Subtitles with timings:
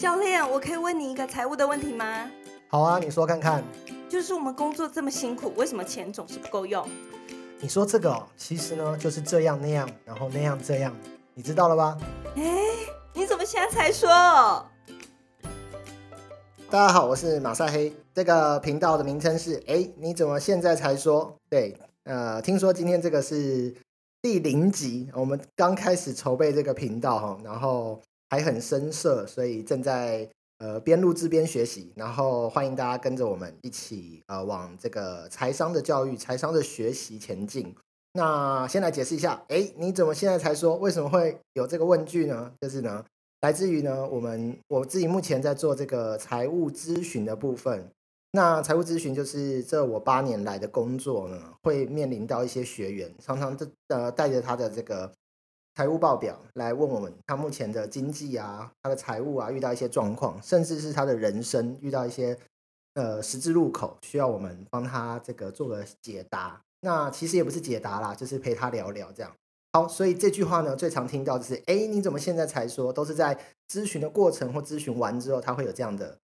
[0.00, 2.26] 教练，我可以问你一个财务的问题吗？
[2.68, 3.62] 好啊，你说看看。
[4.08, 6.88] 就是我们工作这么辛苦，为什么钱总是不够用？
[7.58, 10.96] 你说这个哦，其实呢就是这样那样，然后那样这样，
[11.34, 11.98] 你知道了吧？
[12.34, 12.42] 哎，
[13.12, 14.08] 你怎么现在才说？
[16.70, 21.36] 大家好，我是马赛黑，这个频道的名称是哎，你怎么现在才说？
[21.50, 23.74] 对，呃，听说今天这个是
[24.22, 28.00] 第零集，我们刚开始筹备这个频道哈，然后
[28.30, 30.26] 还很生涩，所以正在。
[30.62, 37.74] 呃，边录制边学习，然后欢迎大家跟着我们一起呃往这个财商的教育、财商的学习前进。
[38.12, 40.76] 那先来解释一下，哎，你怎么现在才说？
[40.76, 42.52] 为什么会有这个问句呢？
[42.60, 43.02] 就是呢，
[43.40, 47.88] 来自于呢，我们我自己目前在做这个财务咨询的部分。
[48.32, 55.10] 那财务咨询就是这我八年来的工作呢，会面临到一些学员，常常这呃带着他的这个。
[55.76, 62.36] 财务报表来问我们，他目前的经济啊，他的财务啊，遇到一些状况，甚至是他的人生遇到一些
[62.94, 66.60] 呃十字路口，需要我们帮他这个做个解答。
[66.82, 69.32] 那其实也不是解答啦，就是陪他聊聊这样。
[69.72, 72.92] 好，所以这句话呢，最常听到就是，哎，你怎么现在才说？
[72.92, 76.18] 都是在咨询的过程或咨询完之后，他会有这样的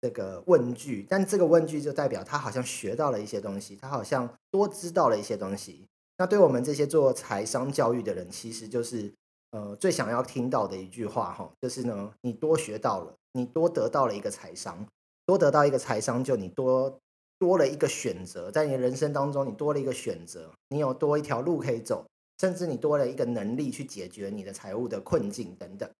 [0.00, 5.88] 这个问句，但这个问句就代表他好像学到了一些东西，他好像多知道了一些东西。
[6.16, 9.12] 那对我们这些做财商教育的人，其实就是
[9.50, 14.86] 呃最想要听到的一句话哈，就是呢，你多学到了，你多得到了一个财商，
[15.26, 16.98] 多得到一个财商，就你多
[17.38, 22.06] 多了一个选择，在你人生当中，你多了一个选择，你有多一条路可以走，
[22.38, 25.90] 甚至你多了一个能力去解决你的财务的困境等等。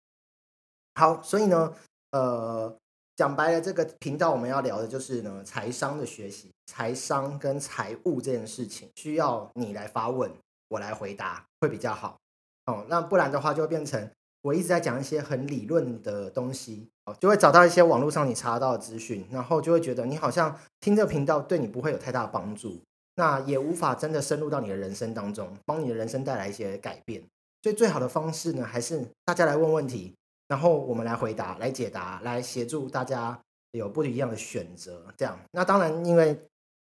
[0.95, 1.75] 好，所以呢，
[2.13, 2.77] 呃。
[3.17, 10.29] 讲白了，这个频道我们要聊的就是呢，财商的学习，财商跟财务这件事情，需要你来发问，
[10.69, 12.19] 我来回答会比较好
[12.67, 12.85] 哦。
[12.89, 14.11] 那不然的话，就会变成
[14.43, 22.83] 我一直在讲一些很理论的东西哦，就会找到一些网络上你查到的资讯，然后就会觉得你好像听这个频道对你不会有太大的帮助，
[23.15, 27.23] 那也无法真的深入到你的人生当中，帮你的人生带来一些改变。
[27.63, 30.15] 所以最好的方式呢，还是大家来问问题。
[30.49, 33.39] 然后我们来回答、来解答、来协助大家
[33.73, 35.05] 有不一样的选择。
[35.17, 36.39] 这样，那当然，因为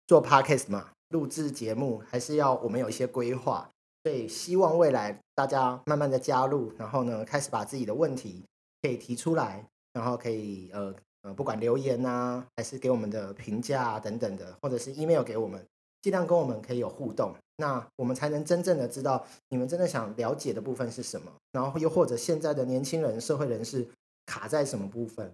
[0.08, 3.70] 做 podcast 嘛，录制节目还是要我们有一些规划，
[4.04, 8.44] 所以希望未来大家慢慢的加入，然后呢，开始把自己的问题
[8.82, 15.64] 可以提出来，然后可以呃呃，不管留言啊，还是给我们的评价等等的，或者是 email 给我们。
[16.02, 23.88] 尽量跟我们可以有互动，那我们才能真正的知道你们真的想了解的部分是什么，然后又或者现在的年轻人、社会人士
[24.26, 25.32] 卡在什么部分。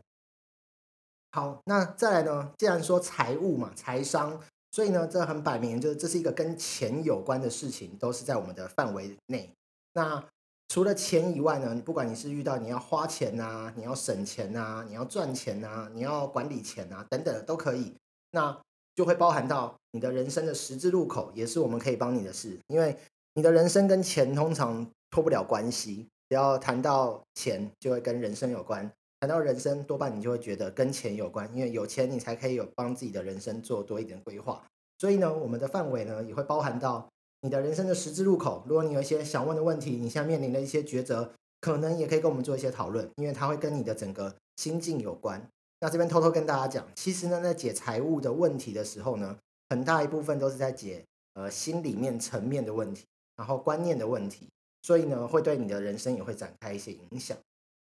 [1.32, 2.52] 好，那再来呢？
[2.58, 4.38] 既然说财务嘛，财商，
[4.72, 9.50] 所以呢，这很摆明就是这是一个跟钱有关的事情，都是在我们的范围内。
[9.94, 10.22] 那
[10.68, 17.96] 除了钱以外呢，不管你是遇到你要花钱啊，你要省钱啊，你要赚钱啊，你要管理钱啊等等都可以。
[18.32, 18.60] 那
[18.98, 22.58] 就会包含到你的人生的十字路口，也是我们可以帮你的事。
[22.66, 22.98] 因为
[23.36, 34.64] 你的人生跟钱通常脱不了关系，只要谈到钱，就会跟人生有关；谈到人生，多半你就会觉得跟钱有关，因为有钱你才可以有帮自己的人生做多一点规划。
[34.98, 37.08] 所以呢，我们的范围呢也会包含到
[37.42, 38.64] 你的人生的十字路口。
[38.68, 41.32] 如果你有一些想问的问题，你现在面临的一些抉择，
[41.62, 45.48] 可能也可以跟我们做一些讨论，因为它会跟你的整个心境有关。
[45.80, 49.38] 那这边偷偷跟大家讲，其实呢，在解财务的问题的时候呢，
[49.70, 53.06] 很大一部分都是在解呃心里面层面的问题，
[53.36, 54.48] 然后观念的问题，
[54.82, 57.38] 所以呢，会对你的人生也会展开一些影响。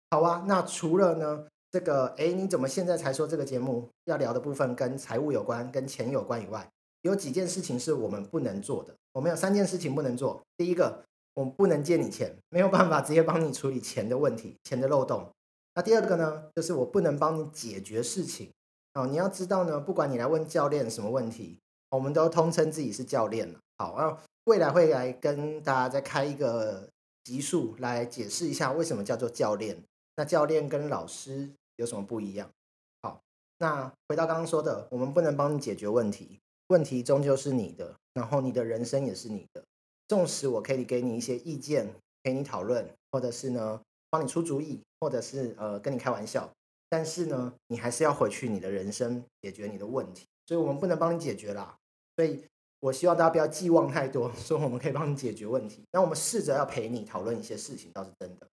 [0.09, 6.65] 好啊，那除了呢这个，哎，你怎么现在才说这个节目要聊的部分跟财务有关、跟钱有关以外，
[7.01, 8.93] 有几件事情是我们不能做的。
[9.13, 10.41] 我们有三件事情不能做。
[10.55, 11.03] 第一个，
[11.33, 15.29] 我们不能借你钱，没有办法直接帮你处理钱的问题、钱的漏洞。
[15.73, 18.51] 那第二个呢，就是我不能帮你解决事情
[18.93, 19.07] 哦。
[19.07, 21.57] 你要知道呢，不管你来问教练什么问题，
[21.91, 23.59] 我们都通称自己是教练了。
[23.77, 26.89] 好，那未来会来跟大家再开一个
[27.23, 29.81] 集数来解释一下为什么叫做教练。
[30.17, 32.49] 那教练跟老师有什么不一样？
[33.01, 33.21] 好，
[33.59, 39.63] 那回到刚刚说的，我们不能帮你解决问题，问题终究是你的，然后你的人生也是你的。
[40.09, 43.81] 纵使我可以给你一些意见，陪你讨论，或者是呢？
[44.09, 46.49] 帮你出主意，或者是呃跟你开玩笑，
[46.87, 51.75] 但是呢，你还是要回去你的人生解决你的问题，所以我们不能帮你解决啦。
[52.15, 52.45] 所以
[52.79, 55.83] 我希望大家不要寄望太多， 说我们可以帮你解决问题。
[55.91, 58.47] 那我们试着要陪你讨论一些事情，倒是真的。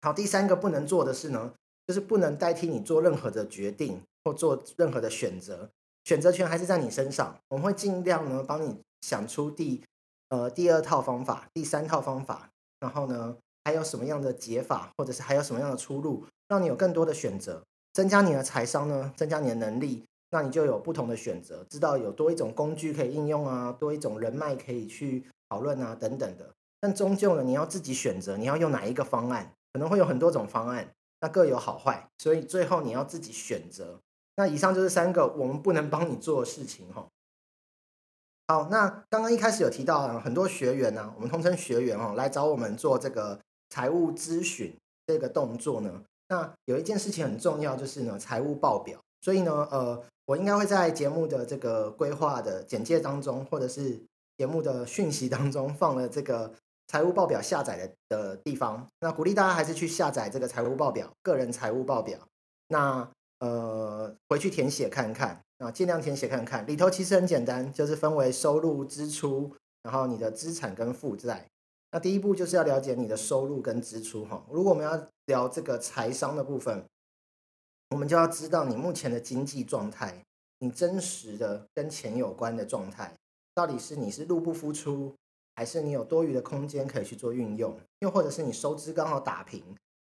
[0.00, 1.52] 好，第三个不能做的事呢，
[1.88, 5.68] 就是不能代替你做任何的决定或做任何的选择，
[6.04, 7.36] 选择权还是在你身上。
[7.48, 9.82] 我们会尽量呢帮你想出第
[10.28, 13.36] 呃第二套方法、第三套方法，然后呢。
[13.68, 17.62] 还有什么样的解法，或者是还有什么样的出路，让你有更多的选择，
[17.92, 26.50] 增加你的财商呢，增加你的能力，那你就有不同的选择，知道有多一种工具可以应用啊，多一种人脉可以去讨论啊，等等的。
[26.80, 30.88] 但终究呢，你要自己选择，你要用哪一个方案，可能会有很多种方案，
[31.20, 34.00] 那各有好坏，所以最后你要自己选择。
[34.36, 37.06] 那以上就是三个我们不能帮你做的事情哈。
[38.50, 43.38] 好，那刚刚一开始有提到啊，很多学员呢，我们通称学员哦，来找我们做这个
[43.70, 44.72] 财务咨询
[45.06, 46.02] 这个动作呢。
[46.28, 48.98] 那有一件事情很重要，就是呢财务报表。
[49.20, 54.00] 所以呢，呃，我应该会在节目的这个规划的简介当中，或者是
[54.36, 56.52] 节目的讯息当中放了这个。
[56.90, 62.18] 财务报表下载的的地方，那鼓励大家还是去下载这个财务报表，个人财务报表。
[62.68, 63.06] 那
[63.40, 66.66] 呃，回去填写看看啊，尽量填写看看。
[66.66, 71.46] 里头其实很简单，就是分为收入、支出，然后你的资产跟负债。
[71.90, 74.44] 那第一步就是要了解你的收入跟支出哈。
[74.50, 76.84] 如果我们要聊这个财商的部分，
[77.90, 80.24] 我们就要知道你目前的经济状态，
[80.58, 83.14] 你真实的跟钱有关的状态，
[83.54, 85.14] 到底是你是入不敷出。
[85.56, 89.60] 还是你有多余的空间可以去做运用，又或者是你收支刚好打平，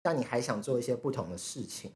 [0.04, 1.92] 但你还想做一些不同的事情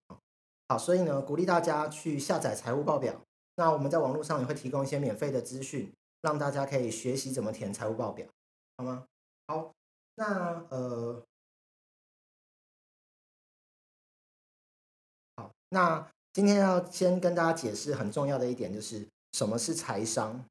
[0.68, 3.14] 好，所以呢，鼓励大家去下载财务报表。
[3.58, 5.94] 那我们在网络上也会提供一些免费的资讯，
[6.24, 8.26] 让大家可以学习怎么填财务报表，
[8.76, 9.06] 好吗？
[9.48, 9.74] 好，
[10.16, 11.22] 那呃，
[15.36, 20.44] 好，那今天要先跟大家解释很重要的一点，就是什么是财商。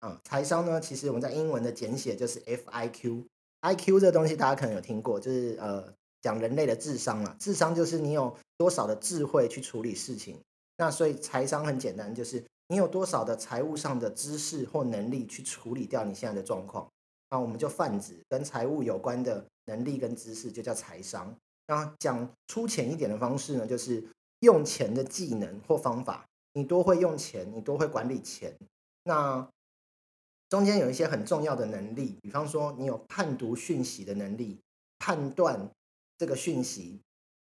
[0.00, 3.24] 啊，财商呢，其实我们在英文的简写就是 F I Q。
[3.60, 5.92] I Q 这东西大家可能有听过，就是呃
[6.22, 7.36] 讲人类的智商了。
[7.38, 10.40] 智商就是你有多少的智慧去处理事情。
[10.78, 16.90] 那所以财商很简单，就是你有多少的财务上的知识或能力去处理掉你现在的状况。
[17.30, 21.34] 那我们就泛指跟财务有关的能力跟知识，就叫财商。
[21.68, 24.04] 那讲粗浅一点的方式呢，就是
[24.40, 26.26] 用钱的技能或方法。
[26.54, 28.56] 你多会用钱，你多会管理钱。
[29.04, 29.48] 那
[30.48, 34.58] 中间有一些很重要的能力，比方说你有判读讯息的能力，
[34.98, 35.70] 判断
[36.18, 37.00] 这个讯息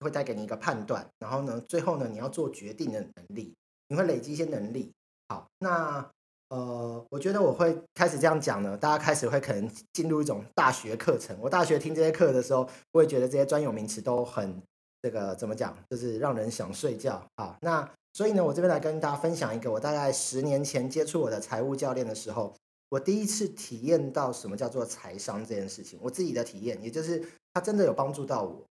[0.01, 3.55] 会带给你一个判断，然后呢，最后呢，你要做决定的能力，
[3.89, 4.91] 你会累积一些能力。
[5.29, 6.11] 好，那
[6.49, 11.37] 呃，我觉得我会开始这样讲呢，大家开始会可能进入一种大学课程。
[11.41, 14.63] 我大学听这些课的时候，我会觉得这些专有名词都很
[15.03, 17.23] 这个怎么讲，就是让人想睡觉。
[17.35, 22.55] 啊，那所以呢，我这边来跟大家分享一个，我大概十年前接触我的财务教练的时候。
[22.89, 27.21] 我第一次体验到什么叫做财商这件事情，我自己的体验，也就是
[27.53, 28.65] 他真的有帮助到我。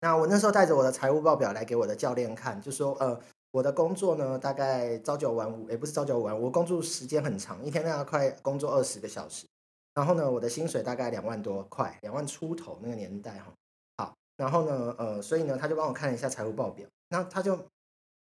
[0.00, 3.20] 那我那时候带着我的财务报表来给我的教练看，就说：呃，
[3.56, 9.46] 我的工作呢，大概朝九晚五，也不是朝九晚五，我工作时间很长，一天大概快工作二十个小时。
[9.94, 13.50] 然后呢，我的薪水大概两万多块，两万出头那个年代哈。
[13.96, 17.58] 好，然后呢，呃，所以呢，他就帮我看了一下财务报表，那他就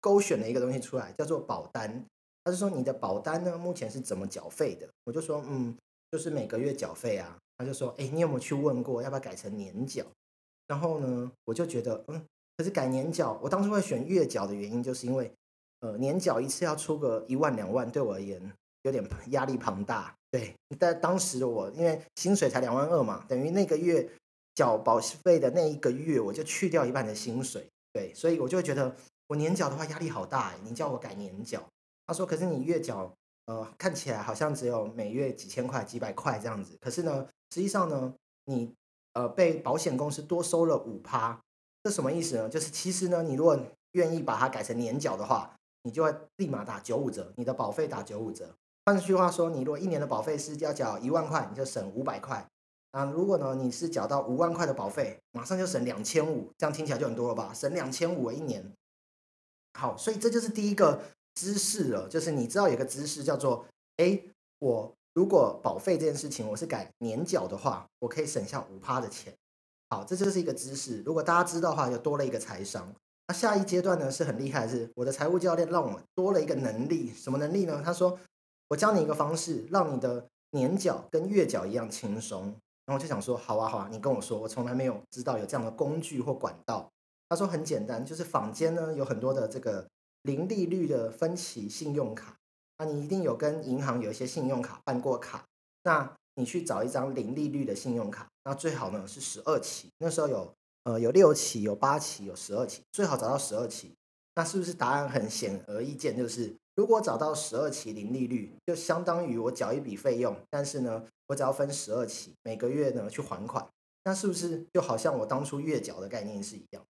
[0.00, 2.04] 勾选了一个东西出来，叫做保单。
[2.44, 4.88] 他就说你的保单呢，目前是怎么缴费的？
[5.02, 5.76] 我就说，嗯，
[6.12, 7.36] 就是每个月缴费啊。
[7.56, 10.04] 他就说，哎，你有没有去问过要不要改成年缴？
[10.68, 12.24] 然后呢，我就觉得，嗯，
[12.58, 15.32] 可是改年缴，我当初会选月缴的原因，就是因为，
[15.80, 18.52] 呃，年缴一次要出个一万两万，对我而言
[18.82, 20.12] 有点压力庞大。
[20.30, 24.10] 对，但当时的我，因为薪水才两万二嘛，等于那个月
[24.56, 27.66] 缴保费的那一个月，我就去掉一半的薪水。
[27.92, 28.94] 对，所以我就会觉得，
[29.28, 30.52] 我年缴的话压力好大。
[30.64, 31.66] 你叫我改年缴。
[32.06, 33.14] 他说：“可是你月缴，
[33.46, 36.76] 呃，看起来好像只有每月几千块、几百块这样子。
[36.80, 38.14] 可是呢，实际上呢，
[38.46, 38.74] 你
[39.12, 41.38] 呃被保险公司多收了五趴，
[41.82, 42.48] 这什么意思呢？
[42.48, 43.58] 就是其实呢，你如果
[43.92, 48.54] 愿意把它改成年缴的话，你就会立马打九五折，你的保费打九五折。
[48.84, 52.46] 换句话说，你如果一年的保费是要缴一万块，你就省五百块。
[52.92, 57.52] 啊，如果呢你是缴到五万块的保费，马上就省两千五，这样听起来就很多了吧？
[57.54, 58.72] 省两千五一年。
[59.78, 61.00] 好，所以这就是第一个。”
[61.38, 63.64] 知识了，就是你知道有个知识叫做，
[63.98, 64.20] 哎，
[64.58, 69.32] 我如果保费这件事情我是改年缴的话，我可以省下五趴的钱。
[69.90, 71.02] 好，这就是一个知识。
[71.04, 72.94] 如果大家知道的话，就多了一个财商。
[73.26, 77.82] 那下一阶段呢是很厉害的，是我的财务教练让我多了一个能力，什么能力呢？
[77.84, 78.18] 他说，
[78.68, 82.42] 我教你一个方式，让你的年缴跟月缴一样轻松。
[82.86, 86.90] 然后我就想说，好啊好啊，你跟我说，我从来没有知道有这样的工具或管道。
[87.28, 89.86] 他说很简单，就是坊间呢有很多的这个。
[90.22, 92.36] 零利率的分期信用卡，
[92.76, 95.44] 那你一定有跟银行有一些信用卡办过卡，
[95.84, 100.54] 那你去找一张零利率的信用卡，那最好呢是十二期，那时候有
[100.84, 103.92] 呃有六期、有八期、有十二期，最好找到十二期。
[104.36, 106.16] 那是不是答案很显而易见？
[106.16, 113.68] 就是如果找到十二期零利率，就相当于我缴一笔费用，但是呢，我只要分十二期，每个月呢去还款，
[114.04, 116.84] 那是不是就好像我当初月缴的概念是一样？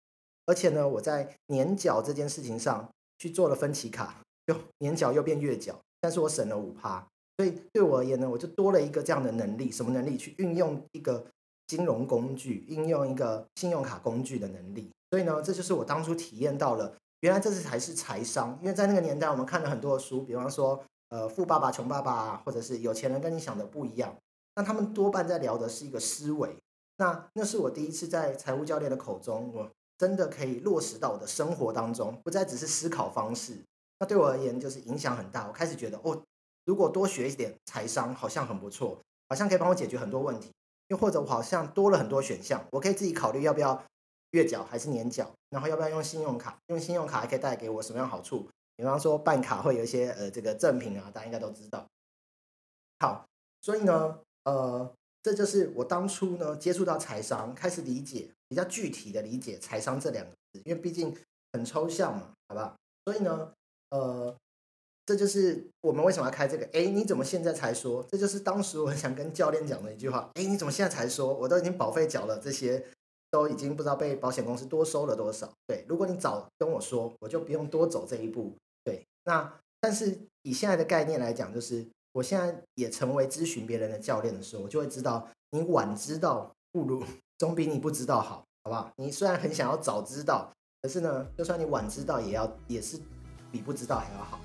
[0.45, 2.87] 而且呢，我在年缴这件事情上
[3.19, 10.17] 去做了分期卡，就年缴又变月缴，但是我省了五趴，所以对我而言呢，我就多了一个这样的能力，什么能力？
[10.19, 11.25] 去运用一个
[11.69, 14.91] 金融工具，运用一个信用卡工具的能力。
[15.11, 18.59] 所以呢，这就是我当初体验到了，原来这是才是财商。
[18.61, 24.17] 因为在那个年代，我们看了很多的书，比方说，呃，富爸爸穷爸爸，或者是有钱人跟你想的不一样，
[24.57, 26.57] 那他们多半在聊的是一个思维。
[26.97, 33.57] 那那是我第一次在财务教练的口中，我真的可以落实到我的生活当中，不再只是思考方式。
[34.01, 35.47] 那对我而言，就是影响很大。
[35.47, 36.21] 我开始觉得，哦，
[36.69, 40.53] 如果多学一点财商，好像很不错，好像可以帮我解决很多问题。
[40.89, 43.83] 又或者，我好像多了很多选项，我可以自己考虑要不要。
[44.33, 46.59] 月缴还是年缴，然后要不要用信用卡？
[46.67, 48.47] 用信用卡还可以带给我什么样好处？
[48.77, 51.87] 比方说办卡会有一些呃这个赠品啊，大家应该都知道。
[52.99, 53.25] 好，
[53.63, 61.17] 所以呢，呃，这就是我当初呢接触到财商，开始理解比较具体的理解财商这两个字，因为毕竟
[61.55, 62.77] 很抽象嘛，好不好？
[63.07, 63.51] 所以呢，
[63.89, 64.37] 呃，
[65.09, 66.69] 这就是我们为什么要开这个？
[66.75, 68.05] 哎，你怎么现在才说？
[68.11, 70.29] 这就是当时我想跟教练讲的一句话。
[70.35, 71.33] 哎，你怎么现在才说？
[71.33, 72.85] 我都已经保费缴了这些。
[73.31, 75.53] 都已经不知道被保险公司多收了多少。
[75.67, 78.55] 对，如果你早跟我说，我就不用多走这一步。
[78.83, 87.05] 对，那但是以现在的概念来讲，就是我现在也成为咨询别人的教练的时候，我就会知道，你晚知道不如
[87.37, 88.91] 总比你不知道好，好不好？
[88.97, 90.51] 你虽然很想要早知道，
[90.81, 92.99] 可是呢，就算你晚知道，也要也是
[93.53, 94.41] 比不知道还要好。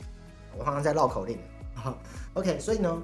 [0.57, 1.37] 我刚刚在绕口令。
[2.35, 3.03] OK，所以呢。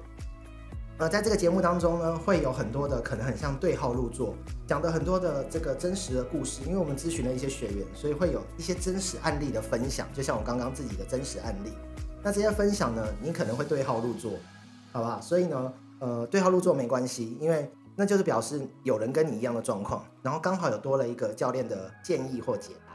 [0.98, 4.34] 呃，在这个节目当中呢，会有很多的可能很像对号入座，
[4.66, 6.62] 讲的很多的这个真实的故事。
[6.66, 11.72] 因为我们咨询了一些学员，所以会有一些真实案例的分享，就像我刚刚自己的真实案例。
[12.22, 14.32] 那这些分享呢，你可能会对号入座，
[14.92, 15.18] 好不好？
[15.22, 22.92] 所以呢，呃，对号入座没关系，因为那就是表示有人跟你一样的状况，然后刚好有多了一个教练的建议或解答。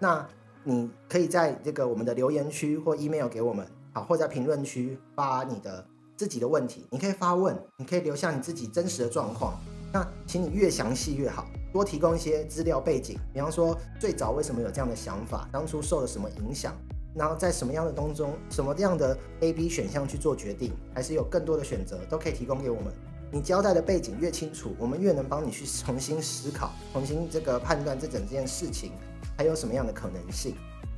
[0.00, 0.26] 那
[0.64, 5.82] 你可以在这个我们的留言区或 email 给我们，好，或在评论区发你的。
[6.16, 9.58] 自己的问题，你可以发问，你可以留下你自己真实的状况。
[9.92, 16.72] 那请你越详细越好，多提供一些资料背景，比方说最早为什么有这样的想法，当初受了什么影响，
[17.16, 22.94] 然后在什么样的当中，什么样的 A、B 选项去做决定，还是有更多的选择，都可以提供给我们。
[23.32, 28.92] 你交代的背景越清楚，我们越能帮你去 重新思考，重新这个判断这整件事情
[29.36, 30.54] 还有什么样的可能性。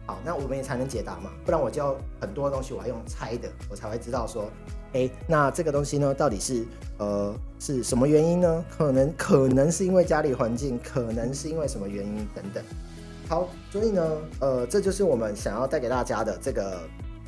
[0.06, 4.48] 好，那我们也才能解答嘛，不然我就很多东西我要用猜的，我才会知道说，
[4.92, 6.64] 哎，那这个东西呢，到底是
[6.98, 8.64] 呃是什么原因呢？
[8.78, 12.62] 可能可能是因为家里环境，可能是因为什么原因等等。
[13.28, 16.78] 好，所以呢，呃，这就是我们想要带给大家的这个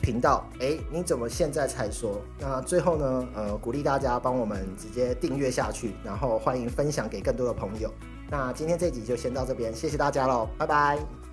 [0.00, 0.48] 频道。
[0.60, 2.20] 哎，你怎么现在才说？
[2.38, 7.92] 那最后呢，呃，鼓励大家帮我们直接订阅下去，然后欢迎分享给更多的朋友。
[8.30, 11.27] 那今天这集就先到这边，谢谢大家喽，拜拜。